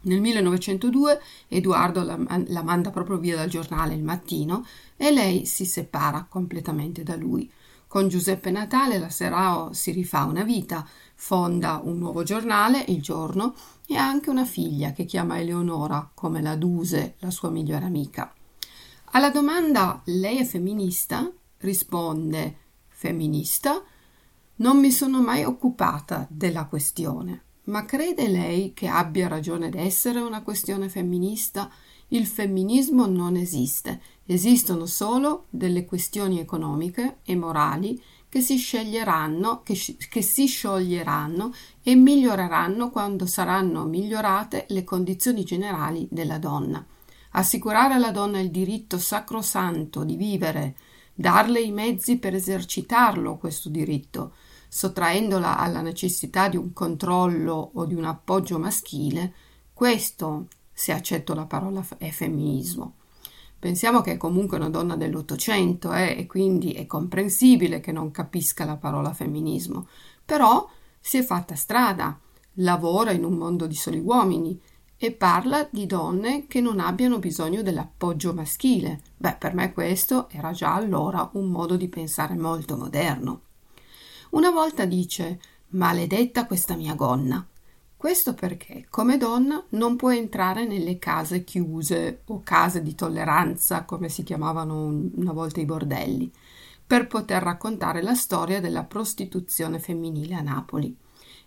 Nel 0.00 0.20
1902 0.20 1.20
Edoardo 1.48 2.02
la, 2.02 2.18
la 2.46 2.62
manda 2.62 2.90
proprio 2.90 3.18
via 3.18 3.36
dal 3.36 3.48
giornale 3.48 3.94
Il 3.94 4.04
Mattino 4.04 4.64
e 4.96 5.10
lei 5.10 5.44
si 5.44 5.64
separa 5.64 6.26
completamente 6.28 7.02
da 7.02 7.16
lui. 7.16 7.50
Con 7.88 8.08
Giuseppe 8.08 8.50
Natale 8.50 8.98
la 8.98 9.08
Serao 9.08 9.72
si 9.72 9.92
rifà 9.92 10.24
una 10.24 10.44
vita, 10.44 10.86
fonda 11.20 11.80
un 11.82 11.98
nuovo 11.98 12.22
giornale, 12.22 12.84
Il 12.86 13.02
Giorno, 13.02 13.54
e 13.86 13.96
ha 13.96 14.06
anche 14.06 14.30
una 14.30 14.44
figlia 14.44 14.92
che 14.92 15.04
chiama 15.04 15.38
Eleonora, 15.38 16.10
come 16.14 16.40
la 16.40 16.54
Duse, 16.54 17.16
la 17.18 17.30
sua 17.30 17.50
migliore 17.50 17.84
amica. 17.84 18.32
Alla 19.10 19.30
domanda 19.30 20.00
lei 20.04 20.38
è 20.38 20.44
femminista? 20.44 21.30
risponde 21.58 22.56
femminista. 22.86 23.82
Non 24.56 24.78
mi 24.78 24.92
sono 24.92 25.20
mai 25.20 25.42
occupata 25.42 26.26
della 26.30 26.66
questione, 26.66 27.42
ma 27.64 27.84
crede 27.84 28.28
lei 28.28 28.72
che 28.72 28.86
abbia 28.86 29.26
ragione 29.26 29.70
d'essere 29.70 30.20
una 30.20 30.42
questione 30.42 30.88
femminista? 30.88 31.68
Il 32.08 32.26
femminismo 32.26 33.06
non 33.06 33.36
esiste, 33.36 34.00
esistono 34.24 34.86
solo 34.86 35.46
delle 35.50 35.84
questioni 35.84 36.38
economiche 36.38 37.18
e 37.24 37.34
morali 37.34 38.00
che 38.28 38.40
si 38.40 38.56
sceglieranno, 38.56 39.62
che, 39.62 39.78
che 40.08 40.22
si 40.22 40.46
scioglieranno 40.46 41.52
e 41.82 41.94
miglioreranno 41.94 42.90
quando 42.90 43.26
saranno 43.26 43.84
migliorate 43.84 44.66
le 44.68 44.84
condizioni 44.84 45.44
generali 45.44 46.06
della 46.10 46.38
donna. 46.38 46.84
Assicurare 47.32 47.94
alla 47.94 48.10
donna 48.10 48.38
il 48.40 48.50
diritto 48.50 48.98
sacrosanto 48.98 50.04
di 50.04 50.16
vivere, 50.16 50.76
darle 51.14 51.60
i 51.60 51.72
mezzi 51.72 52.18
per 52.18 52.34
esercitarlo 52.34 53.38
questo 53.38 53.68
diritto, 53.68 54.34
sottraendola 54.68 55.56
alla 55.56 55.80
necessità 55.80 56.48
di 56.48 56.56
un 56.56 56.72
controllo 56.72 57.70
o 57.74 57.84
di 57.86 57.94
un 57.94 58.04
appoggio 58.04 58.58
maschile, 58.58 59.32
questo 59.72 60.48
se 60.72 60.92
accetto 60.92 61.34
la 61.34 61.46
parola 61.46 61.84
è 61.96 62.10
femminismo. 62.10 62.97
Pensiamo 63.58 64.00
che 64.02 64.12
è 64.12 64.16
comunque 64.16 64.56
una 64.56 64.70
donna 64.70 64.96
dell'Ottocento 64.96 65.92
eh, 65.92 66.16
e 66.16 66.26
quindi 66.26 66.72
è 66.72 66.86
comprensibile 66.86 67.80
che 67.80 67.90
non 67.90 68.12
capisca 68.12 68.64
la 68.64 68.76
parola 68.76 69.12
femminismo, 69.12 69.88
però 70.24 70.68
si 71.00 71.18
è 71.18 71.24
fatta 71.24 71.56
strada, 71.56 72.18
lavora 72.54 73.10
in 73.10 73.24
un 73.24 73.34
mondo 73.34 73.66
di 73.66 73.74
soli 73.74 73.98
uomini 73.98 74.60
e 74.96 75.12
parla 75.12 75.66
di 75.70 75.86
donne 75.86 76.46
che 76.46 76.60
non 76.60 76.80
abbiano 76.80 77.18
bisogno 77.18 77.62
dell'appoggio 77.62 78.32
maschile. 78.32 79.00
Beh, 79.16 79.36
per 79.38 79.54
me 79.54 79.72
questo 79.72 80.28
era 80.30 80.52
già 80.52 80.74
allora 80.74 81.28
un 81.34 81.46
modo 81.46 81.76
di 81.76 81.88
pensare 81.88 82.34
molto 82.34 82.76
moderno. 82.76 83.42
Una 84.30 84.50
volta 84.50 84.84
dice 84.84 85.40
Maledetta 85.70 86.46
questa 86.46 86.76
mia 86.76 86.94
gonna. 86.94 87.46
Questo 87.98 88.32
perché, 88.32 88.86
come 88.88 89.16
donna, 89.16 89.60
non 89.70 89.96
può 89.96 90.12
entrare 90.12 90.64
nelle 90.64 91.00
case 91.00 91.42
chiuse 91.42 92.20
o 92.26 92.42
case 92.44 92.80
di 92.80 92.94
tolleranza, 92.94 93.82
come 93.82 94.08
si 94.08 94.22
chiamavano 94.22 94.84
una 95.16 95.32
volta 95.32 95.60
i 95.60 95.64
bordelli, 95.64 96.30
per 96.86 97.08
poter 97.08 97.42
raccontare 97.42 98.00
la 98.00 98.14
storia 98.14 98.60
della 98.60 98.84
prostituzione 98.84 99.80
femminile 99.80 100.36
a 100.36 100.42
Napoli 100.42 100.96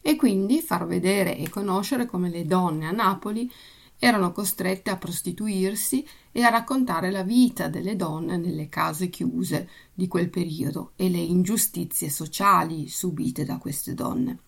e 0.02 0.18
quindi 0.18 0.60
far 0.60 0.86
vedere 0.86 1.38
e 1.38 1.48
conoscere 1.48 2.06
come 2.06 2.30
le 2.30 2.46
donne 2.46 2.86
a 2.86 2.92
Napoli 2.92 3.50
erano 3.98 4.34
costrette 4.34 4.90
a 4.90 4.98
prostituirsi 4.98 6.06
e 6.34 6.42
a 6.44 6.50
raccontare 6.50 7.12
la 7.12 7.24
vita 7.24 7.70
delle 7.70 7.96
donne 7.96 8.36
nelle 8.36 8.68
case 8.68 9.08
chiuse 9.10 9.70
di 9.94 10.10
quel 10.10 10.30
periodo 10.30 10.92
e 10.98 11.10
le 11.10 11.20
ingiustizie 11.20 12.10
sociali 12.10 12.90
subite 12.90 13.46
da 13.46 13.58
queste 13.58 13.94
donne. 13.94 14.40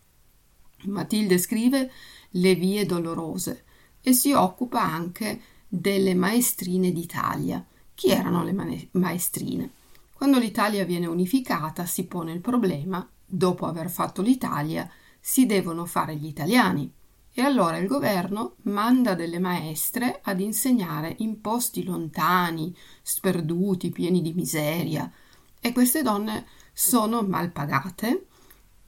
Matilde 0.85 1.37
scrive 1.37 1.91
Le 2.31 2.55
vie 2.55 2.85
dolorose 2.85 3.63
e 4.01 4.13
si 4.13 4.31
occupa 4.31 4.81
anche 4.81 5.41
delle 5.67 6.13
maestrine 6.13 6.91
d'Italia. 6.91 7.65
Chi 7.95 8.09
erano 8.09 8.43
le 8.43 8.89
maestrine? 8.91 9.71
Quando 10.13 10.39
l'Italia 10.39 10.85
viene 10.85 11.05
unificata 11.05 11.85
si 11.85 12.05
pone 12.05 12.31
il 12.31 12.41
problema, 12.41 13.07
dopo 13.25 13.65
aver 13.65 13.89
fatto 13.89 14.21
l'Italia, 14.21 14.89
si 15.19 15.45
devono 15.45 15.85
fare 15.85 16.15
gli 16.15 16.27
italiani. 16.27 16.91
E 17.33 17.41
allora 17.41 17.77
il 17.77 17.87
governo 17.87 18.55
manda 18.63 19.15
delle 19.15 19.39
maestre 19.39 20.19
ad 20.23 20.39
insegnare 20.39 21.15
in 21.19 21.41
posti 21.41 21.83
lontani, 21.83 22.75
sperduti, 23.01 23.89
pieni 23.89 24.21
di 24.21 24.33
miseria. 24.33 25.11
E 25.59 25.71
queste 25.71 26.03
donne 26.03 26.45
sono 26.73 27.21
mal 27.23 27.51
pagate 27.51 28.27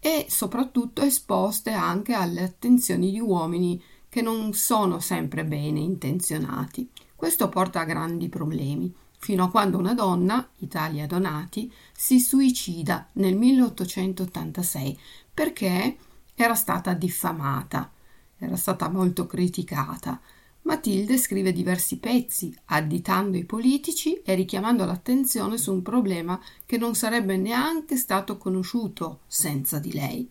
e 0.06 0.28
soprattutto 0.30 1.02
esposte 1.02 1.72
anche 1.72 2.14
alle 2.14 2.44
attenzioni 2.44 3.10
di 3.10 3.20
uomini 3.20 3.82
che 4.08 4.22
non 4.22 4.54
sono 4.54 5.00
sempre 5.00 5.44
bene 5.44 5.80
intenzionati. 5.80 6.88
Questo 7.16 7.50
porta 7.50 7.80
a 7.80 7.86
grandi 7.86 8.30
problemi, 8.30 8.94
fino 9.18 9.46
a 9.46 9.50
quando 9.50 9.80
una 9.80 9.96
donna, 9.96 10.48
Italia 10.58 11.08
Donati, 11.08 11.74
si 11.92 12.20
suicida 12.20 13.08
nel 13.14 13.36
1886 13.36 15.00
perché 15.34 15.98
era 16.36 16.54
stata 16.54 16.94
diffamata, 16.94 17.92
era 18.38 18.58
stata 18.58 18.88
molto 18.90 19.26
criticata. 19.26 20.22
Matilde 20.66 21.20
scrive 21.20 21.52
diversi 21.52 22.00
pezzi, 22.00 22.52
additando 22.66 23.38
i 23.38 23.46
politici 23.46 24.16
e 24.24 24.34
richiamando 24.34 24.84
l'attenzione 24.84 25.60
su 25.60 25.72
un 25.72 25.84
problema 25.84 26.42
che 26.66 26.80
non 26.80 26.96
sarebbe 26.96 27.38
neanche 27.38 27.96
stato 27.98 28.38
conosciuto 28.38 29.20
senza 29.28 29.78
di 29.78 29.94
lei. 29.94 30.28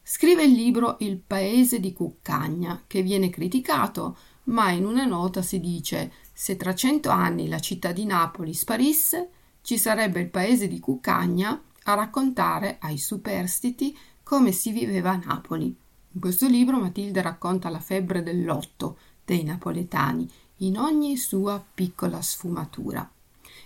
Scrive 0.00 0.44
il 0.44 0.52
libro 0.52 0.98
Il 1.00 1.18
paese 1.18 1.80
di 1.80 1.92
Cuccagna, 1.92 2.84
che 2.86 3.02
viene 3.02 3.28
criticato, 3.28 4.16
ma 4.44 4.70
in 4.70 4.84
una 4.84 5.04
nota 5.04 5.42
si 5.42 5.58
dice 5.58 6.12
se 6.32 6.56
tra 6.56 6.72
cento 6.72 7.10
anni 7.10 7.48
la 7.48 7.58
città 7.58 7.90
di 7.90 8.04
Napoli 8.04 8.54
sparisse, 8.54 9.30
ci 9.62 9.78
sarebbe 9.78 10.20
il 10.20 10.28
paese 10.28 10.68
di 10.68 10.78
Cuccagna 10.78 11.60
a 11.82 11.94
raccontare 11.94 12.76
ai 12.78 12.98
superstiti 12.98 13.98
come 14.22 14.52
si 14.52 14.70
viveva 14.70 15.10
a 15.10 15.20
Napoli. 15.24 15.76
In 16.12 16.20
questo 16.20 16.46
libro 16.46 16.78
Matilde 16.78 17.20
racconta 17.22 17.68
la 17.68 17.80
febbre 17.80 18.22
del 18.22 18.44
lotto 18.44 18.98
dei 19.24 19.42
napoletani 19.42 20.30
in 20.58 20.78
ogni 20.78 21.16
sua 21.16 21.60
piccola 21.74 22.22
sfumatura. 22.22 23.10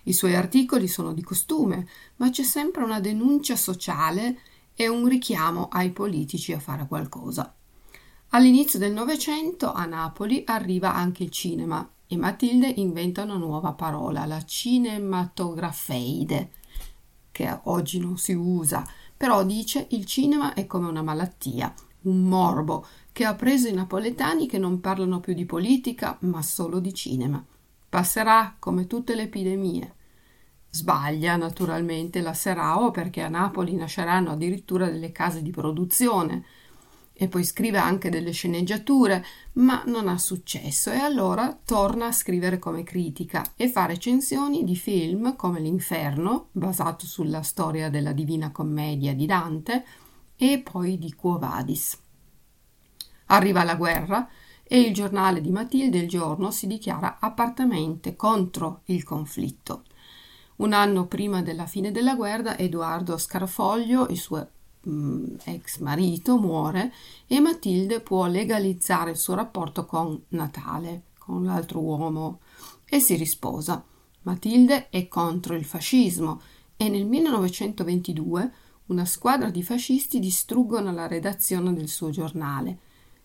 I 0.05 0.13
suoi 0.13 0.35
articoli 0.35 0.89
sono 0.89 1.13
di 1.13 1.23
costume, 1.23 1.87
ma 2.17 2.31
c'è 2.31 2.43
sempre 2.43 2.83
una 2.85 3.01
denuncia 3.01 3.57
sociale 3.57 4.39
e 4.75 4.89
un 4.89 5.07
richiamo 5.07 5.69
ai 5.71 5.91
politici 5.91 6.53
a 6.53 6.61
fare 6.61 6.87
qualcosa. 6.87 7.55
All'inizio 8.31 8.79
del 8.79 8.93
Novecento 8.93 9.73
a 9.73 9.87
Napoli 9.87 10.43
arriva 10.47 10.95
anche 10.95 11.25
il 11.25 11.31
cinema 11.31 11.91
e 12.07 12.17
Matilde 12.17 12.69
inventa 12.69 13.25
una 13.25 13.37
nuova 13.37 13.73
parola, 13.73 14.25
la 14.25 14.45
cinematografeide, 14.45 16.53
che 17.31 17.61
oggi 17.65 17.99
non 17.99 18.17
si 18.17 18.33
usa, 18.33 18.89
però 19.17 19.45
dice 19.45 19.89
il 19.91 20.07
cinema 20.07 20.55
è 20.55 20.67
come 20.67 20.89
una 20.89 21.03
malattia, 21.03 21.75
un 22.03 22.23
morbo 22.23 22.87
che 23.19 23.25
ha 23.25 23.35
preso 23.35 23.67
i 23.67 23.73
napoletani 23.73 24.47
che 24.47 24.59
non 24.59 24.79
parlano 24.79 25.19
più 25.19 25.35
di 25.35 25.45
politica 25.45 26.17
ma 26.21 26.41
solo 26.41 26.79
di 26.79 26.95
cinema. 26.95 27.45
Passerà 27.89 28.55
come 28.61 28.87
tutte 28.87 29.17
le 29.17 29.23
epidemie. 29.23 29.95
Sbaglia 30.71 31.35
naturalmente 31.35 32.21
la 32.21 32.33
Serao 32.33 32.93
perché 32.93 33.23
a 33.23 33.29
Napoli 33.29 33.75
nasceranno 33.75 34.31
addirittura 34.31 34.89
delle 34.89 35.11
case 35.11 35.43
di 35.43 35.51
produzione 35.51 36.45
e 37.13 37.27
poi 37.27 37.43
scrive 37.43 37.79
anche 37.79 38.09
delle 38.09 38.31
sceneggiature, 38.31 39.27
ma 39.55 39.83
non 39.87 40.07
ha 40.07 40.17
successo 40.17 40.93
e 40.93 40.99
allora 40.99 41.59
torna 41.65 42.07
a 42.07 42.13
scrivere 42.13 42.61
come 42.61 42.85
critica 42.85 43.45
e 43.57 43.69
fa 43.69 43.87
recensioni 43.87 44.63
di 44.63 44.77
film 44.77 45.35
come 45.35 45.59
L'Inferno, 45.59 46.51
basato 46.53 47.05
sulla 47.05 47.43
storia 47.43 47.91
della 47.91 48.13
Divina 48.13 48.53
Commedia 48.53 49.13
di 49.13 49.27
Dante, 49.27 49.85
e 50.37 50.61
poi 50.61 50.99
di 50.99 51.13
Quo 51.15 51.37
Vadis. 51.37 52.07
Arriva 53.29 53.65
la 53.65 53.77
guerra 53.77 54.29
e 54.63 54.81
il 54.81 54.93
giornale 54.93 55.41
di 55.41 55.51
Matilde 55.51 55.99
il 55.99 56.09
giorno 56.09 56.51
si 56.51 56.67
dichiara 56.67 57.17
apertamente 57.21 58.17
contro 58.17 58.83
il 58.87 59.03
conflitto. 59.05 59.85
Un 60.57 60.75
anno 60.75 61.07
prima 61.07 61.41
della 61.41 61.67
fine 61.67 61.91
della 61.91 62.15
guerra, 62.15 62.59
Edoardo 62.59 63.17
Scarfoglio, 63.17 64.09
il 64.09 64.19
suo 64.19 64.49
Mm, 64.89 65.35
ex 65.45 65.79
marito 65.81 66.39
muore 66.39 66.93
e 67.27 67.41
Matilde 67.41 68.01
può 68.01 68.27
legalizzare 68.27 69.11
il 69.11 69.17
suo 69.17 69.35
rapporto 69.35 69.85
con 69.85 70.19
Natale, 70.29 71.03
con 71.19 71.45
l'altro 71.45 71.81
uomo, 71.81 72.41
e 72.85 73.01
si 73.01 73.17
risposa. 73.17 73.85
Matilde 74.23 74.89
è 74.89 75.09
contro 75.09 75.55
il 75.55 75.65
fascismo 75.65 76.41
e 76.77 76.89
nel 76.89 77.07
1922 77.07 78.53
una 78.87 79.05
squadra 79.05 79.51
di 79.51 79.63
fascisti 79.63 80.21
distruggono 80.21 80.93
la 80.93 81.07
redazione 81.07 81.75
del 81.75 81.89
suo 81.89 82.11
giornale 82.11 82.79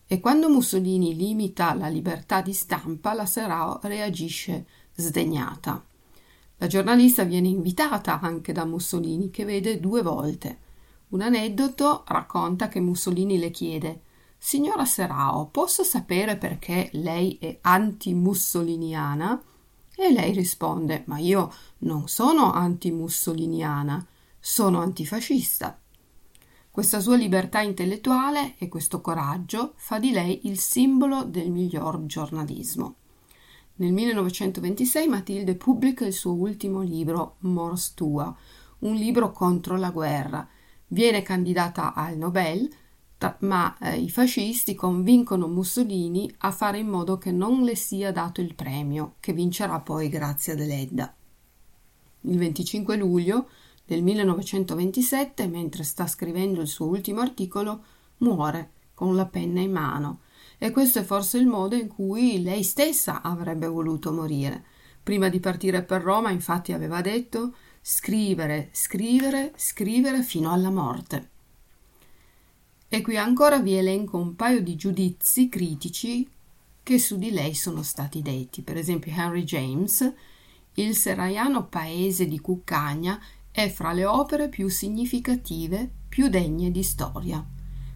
e 0.06 0.20
quando 0.20 0.48
Mussolini 0.48 1.14
limita 1.14 1.74
la 1.74 1.88
libertà 1.88 2.40
di 2.40 2.52
stampa 2.52 3.14
la 3.14 3.26
Serao 3.26 3.80
reagisce 3.82 4.66
sdegnata. 4.94 5.84
La 6.58 6.66
giornalista 6.66 7.24
viene 7.24 7.48
invitata 7.48 8.20
anche 8.20 8.52
da 8.52 8.64
Mussolini 8.64 9.30
che 9.30 9.44
vede 9.44 9.80
due 9.80 10.02
volte 10.02 10.62
un 11.14 11.20
aneddoto 11.20 12.02
racconta 12.08 12.68
che 12.68 12.80
Mussolini 12.80 13.38
le 13.38 13.50
chiede 13.50 14.00
Signora 14.36 14.84
Serao, 14.84 15.46
posso 15.46 15.84
sapere 15.84 16.36
perché 16.36 16.90
lei 16.92 17.38
è 17.40 17.58
antimussoliniana? 17.62 19.42
E 19.96 20.12
lei 20.12 20.32
risponde 20.32 21.04
Ma 21.06 21.18
io 21.18 21.52
non 21.78 22.08
sono 22.08 22.52
antimussoliniana, 22.52 24.04
sono 24.38 24.80
antifascista. 24.80 25.78
Questa 26.74 26.98
sua 26.98 27.14
libertà 27.14 27.60
intellettuale 27.60 28.56
e 28.58 28.66
questo 28.66 29.00
coraggio 29.00 29.74
fa 29.76 30.00
di 30.00 30.10
lei 30.10 30.48
il 30.48 30.58
simbolo 30.58 31.22
del 31.22 31.48
miglior 31.48 32.04
giornalismo. 32.04 32.96
Nel 33.76 33.92
1926 33.92 35.06
Matilde 35.06 35.54
pubblica 35.54 36.04
il 36.04 36.12
suo 36.12 36.32
ultimo 36.32 36.80
libro, 36.82 37.36
Mors 37.42 37.94
Tua, 37.94 38.36
un 38.80 38.94
libro 38.96 39.30
contro 39.30 39.76
la 39.76 39.92
guerra, 39.92 40.48
Viene 40.88 41.22
candidata 41.22 41.94
al 41.94 42.16
Nobel, 42.16 42.68
ma 43.38 43.78
eh, 43.78 43.96
i 44.00 44.10
fascisti 44.10 44.74
convincono 44.74 45.46
Mussolini 45.46 46.28
a 46.38 46.50
fare 46.50 46.78
in 46.78 46.88
modo 46.88 47.18
che 47.18 47.30
non 47.30 47.62
le 47.62 47.76
sia 47.76 48.10
dato 48.10 48.40
il 48.40 48.56
premio, 48.56 49.14
che 49.20 49.32
vincerà 49.32 49.78
poi 49.78 50.08
grazie 50.08 50.54
ad 50.54 50.58
Eledda. 50.58 51.14
Il 52.22 52.36
25 52.36 52.96
luglio 52.96 53.46
del 53.84 54.02
1927, 54.02 55.46
mentre 55.46 55.82
sta 55.82 56.06
scrivendo 56.06 56.60
il 56.60 56.68
suo 56.68 56.86
ultimo 56.86 57.20
articolo, 57.20 57.84
muore 58.18 58.70
con 58.94 59.14
la 59.14 59.26
penna 59.26 59.60
in 59.60 59.72
mano. 59.72 60.20
E 60.58 60.70
questo 60.70 61.00
è 61.00 61.02
forse 61.02 61.38
il 61.38 61.46
modo 61.46 61.74
in 61.74 61.88
cui 61.88 62.42
lei 62.42 62.62
stessa 62.62 63.22
avrebbe 63.22 63.66
voluto 63.66 64.12
morire. 64.12 64.64
Prima 65.02 65.28
di 65.28 65.40
partire 65.40 65.82
per 65.82 66.00
Roma, 66.02 66.30
infatti, 66.30 66.72
aveva 66.72 67.00
detto 67.00 67.54
scrivere, 67.80 68.70
scrivere, 68.72 69.52
scrivere 69.56 70.22
fino 70.22 70.50
alla 70.50 70.70
morte. 70.70 71.28
E 72.88 73.02
qui 73.02 73.16
ancora 73.16 73.58
vi 73.58 73.74
elenco 73.74 74.16
un 74.16 74.36
paio 74.36 74.62
di 74.62 74.76
giudizi 74.76 75.48
critici 75.48 76.26
che 76.82 76.98
su 76.98 77.18
di 77.18 77.30
lei 77.30 77.54
sono 77.54 77.82
stati 77.82 78.22
detti. 78.22 78.62
Per 78.62 78.76
esempio 78.76 79.12
Henry 79.12 79.42
James, 79.42 80.12
il 80.74 80.96
serraiano 80.96 81.66
paese 81.66 82.26
di 82.26 82.38
Cuccagna 82.38 83.20
è 83.54 83.70
fra 83.70 83.92
le 83.92 84.04
opere 84.04 84.48
più 84.48 84.68
significative, 84.68 85.88
più 86.08 86.26
degne 86.26 86.72
di 86.72 86.82
storia. 86.82 87.46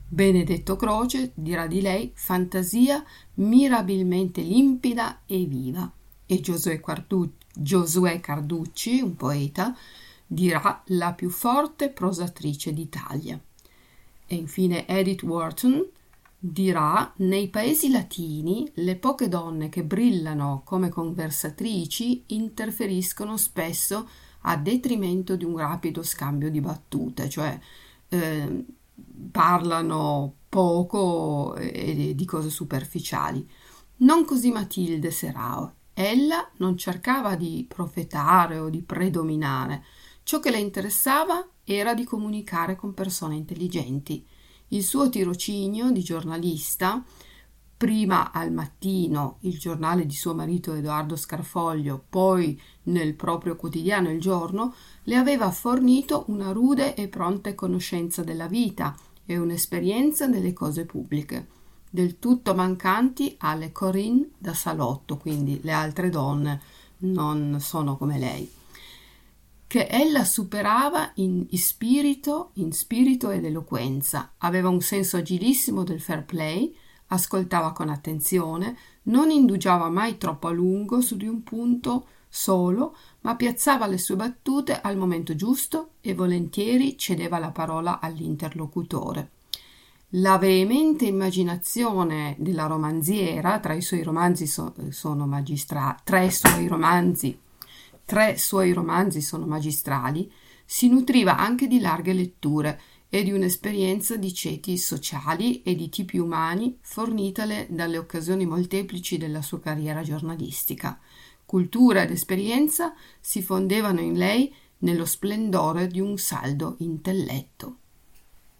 Benedetto 0.06 0.76
Croce 0.76 1.32
dirà 1.34 1.66
di 1.66 1.80
lei 1.80 2.12
fantasia 2.14 3.04
mirabilmente 3.34 4.40
limpida 4.40 5.22
e 5.26 5.46
viva. 5.46 5.90
E 6.26 6.38
Giosuè, 6.38 6.78
Cardu- 6.78 7.32
Giosuè 7.52 8.20
Carducci, 8.20 9.00
un 9.00 9.16
poeta, 9.16 9.76
dirà 10.24 10.80
la 10.86 11.12
più 11.12 11.28
forte 11.28 11.90
prosatrice 11.90 12.72
d'Italia. 12.72 13.36
E 14.28 14.34
infine 14.36 14.86
Edith 14.86 15.24
Wharton 15.24 15.84
dirà 16.38 17.12
nei 17.16 17.48
paesi 17.48 17.90
latini 17.90 18.70
le 18.74 18.94
poche 18.94 19.28
donne 19.28 19.68
che 19.70 19.82
brillano 19.82 20.62
come 20.64 20.88
conversatrici 20.88 22.22
interferiscono 22.26 23.36
spesso 23.36 24.08
a 24.42 24.57
detrimento 24.57 25.37
di 25.37 25.44
un 25.44 25.57
rapido 25.57 26.03
scambio 26.03 26.51
di 26.51 26.61
battute, 26.61 27.29
cioè 27.29 27.59
eh, 28.09 28.64
parlano 29.31 30.35
poco 30.48 31.55
e 31.57 32.12
di 32.14 32.24
cose 32.24 32.51
superficiali. 32.51 33.46
Non 33.98 34.24
così 34.24 34.51
Matilde 34.51 35.11
Serao. 35.11 35.74
Ella 35.92 36.48
non 36.59 36.77
cercava 36.77 37.35
di 37.35 37.66
profetare 37.68 38.59
o 38.59 38.70
di 38.70 38.83
predominare. 38.83 39.85
Ciò 40.22 40.38
che 40.38 40.51
le 40.51 40.59
interessava 40.59 41.46
era 41.64 41.94
di 41.94 42.05
comunicare 42.05 42.77
con 42.77 42.94
persone 42.94 43.35
intelligenti. 43.35 44.24
Il 44.68 44.85
suo 44.85 45.09
tirocinio 45.09 45.90
di 45.90 46.03
giornalista, 46.03 47.05
prima 47.78 48.32
al 48.32 48.52
mattino 48.52 49.38
il 49.42 49.56
giornale 49.56 50.04
di 50.04 50.14
suo 50.14 50.34
marito 50.34 50.74
Edoardo 50.74 51.14
Scarfoglio, 51.14 52.04
poi 52.10 52.60
nel 52.84 53.14
proprio 53.14 53.54
quotidiano 53.54 54.10
Il 54.10 54.20
Giorno, 54.20 54.74
le 55.04 55.14
aveva 55.14 55.52
fornito 55.52 56.24
una 56.26 56.50
rude 56.50 56.94
e 56.96 57.06
pronta 57.06 57.54
conoscenza 57.54 58.24
della 58.24 58.48
vita 58.48 58.96
e 59.24 59.38
un'esperienza 59.38 60.26
delle 60.26 60.52
cose 60.52 60.86
pubbliche, 60.86 61.46
del 61.88 62.18
tutto 62.18 62.52
mancanti 62.52 63.36
alle 63.38 63.70
Corinne 63.70 64.30
da 64.36 64.54
salotto, 64.54 65.16
quindi 65.16 65.60
le 65.62 65.72
altre 65.72 66.10
donne 66.10 66.60
non 66.98 67.58
sono 67.60 67.96
come 67.96 68.18
lei 68.18 68.56
che 69.68 69.86
ella 69.86 70.24
superava 70.24 71.12
in 71.16 71.46
spirito, 71.52 72.52
in 72.54 72.72
spirito 72.72 73.28
ed 73.28 73.44
eloquenza, 73.44 74.32
aveva 74.38 74.70
un 74.70 74.80
senso 74.80 75.18
agilissimo 75.18 75.84
del 75.84 76.00
fair 76.00 76.24
play, 76.24 76.74
ascoltava 77.08 77.72
con 77.72 77.88
attenzione, 77.88 78.76
non 79.04 79.30
indugiava 79.30 79.88
mai 79.90 80.16
troppo 80.16 80.48
a 80.48 80.52
lungo 80.52 81.00
su 81.00 81.16
di 81.16 81.26
un 81.26 81.42
punto 81.42 82.06
solo, 82.28 82.96
ma 83.20 83.36
piazzava 83.36 83.86
le 83.86 83.98
sue 83.98 84.16
battute 84.16 84.80
al 84.80 84.96
momento 84.96 85.34
giusto 85.34 85.90
e 86.00 86.14
volentieri 86.14 86.96
cedeva 86.96 87.38
la 87.38 87.50
parola 87.50 88.00
all'interlocutore. 88.00 89.30
La 90.12 90.38
veemente 90.38 91.04
immaginazione 91.04 92.34
della 92.38 92.66
romanziera, 92.66 93.58
tra 93.60 93.74
i 93.74 93.82
suoi 93.82 94.02
romanzi 94.02 94.46
so, 94.46 94.74
sono 94.88 95.26
magistra- 95.26 95.98
tre 96.02 96.30
suoi 96.30 96.66
romanzi 96.66 97.38
tre 98.08 98.38
suoi 98.38 98.72
romanzi 98.72 99.20
sono 99.20 99.44
magistrali, 99.44 100.32
si 100.64 100.88
nutriva 100.88 101.36
anche 101.36 101.66
di 101.66 101.78
larghe 101.78 102.14
letture 102.14 102.80
e 103.10 103.22
di 103.22 103.32
un'esperienza 103.32 104.16
di 104.16 104.32
ceti 104.34 104.76
sociali 104.76 105.62
e 105.62 105.74
di 105.74 105.88
tipi 105.88 106.18
umani 106.18 106.78
fornitale 106.80 107.66
dalle 107.70 107.96
occasioni 107.96 108.44
molteplici 108.44 109.16
della 109.16 109.42
sua 109.42 109.60
carriera 109.60 110.02
giornalistica. 110.02 110.98
Cultura 111.46 112.02
ed 112.02 112.10
esperienza 112.10 112.94
si 113.20 113.42
fondevano 113.42 114.00
in 114.00 114.18
lei 114.18 114.54
nello 114.78 115.06
splendore 115.06 115.86
di 115.86 116.00
un 116.00 116.18
saldo 116.18 116.76
intelletto. 116.80 117.76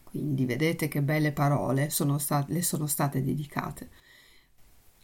Quindi 0.05 0.47
vedete 0.47 0.89
che 0.89 1.03
belle 1.03 1.33
parole 1.33 1.91
sono 1.91 2.17
state, 2.17 2.53
le 2.53 2.63
sono 2.63 2.87
state 2.87 3.23
dedicate. 3.23 3.91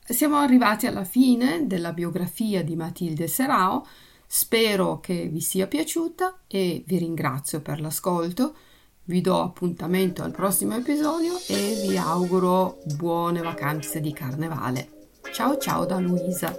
Siamo 0.07 0.37
arrivati 0.37 0.87
alla 0.87 1.05
fine 1.05 1.67
della 1.67 1.93
biografia 1.93 2.65
di 2.65 2.75
Matilde 2.75 3.27
Serao. 3.27 3.87
Spero 4.27 5.01
che 5.01 5.29
vi 5.29 5.41
sia 5.41 5.67
piaciuta 5.67 6.41
e 6.47 6.83
vi 6.87 6.99
ringrazio 6.99 7.61
per 7.61 7.81
l'ascolto. 7.81 8.57
Vi 9.07 9.21
do 9.21 9.41
appuntamento 9.41 10.23
al 10.23 10.31
prossimo 10.31 10.75
episodio 10.77 11.35
e 11.49 11.87
vi 11.87 11.97
auguro 11.99 12.79
buone 12.97 13.43
vacanze 13.43 14.01
di 14.01 14.13
carnevale. 14.13 14.89
Ciao 15.33 15.59
ciao 15.59 15.85
da 15.85 15.99
Luisa. 15.99 16.57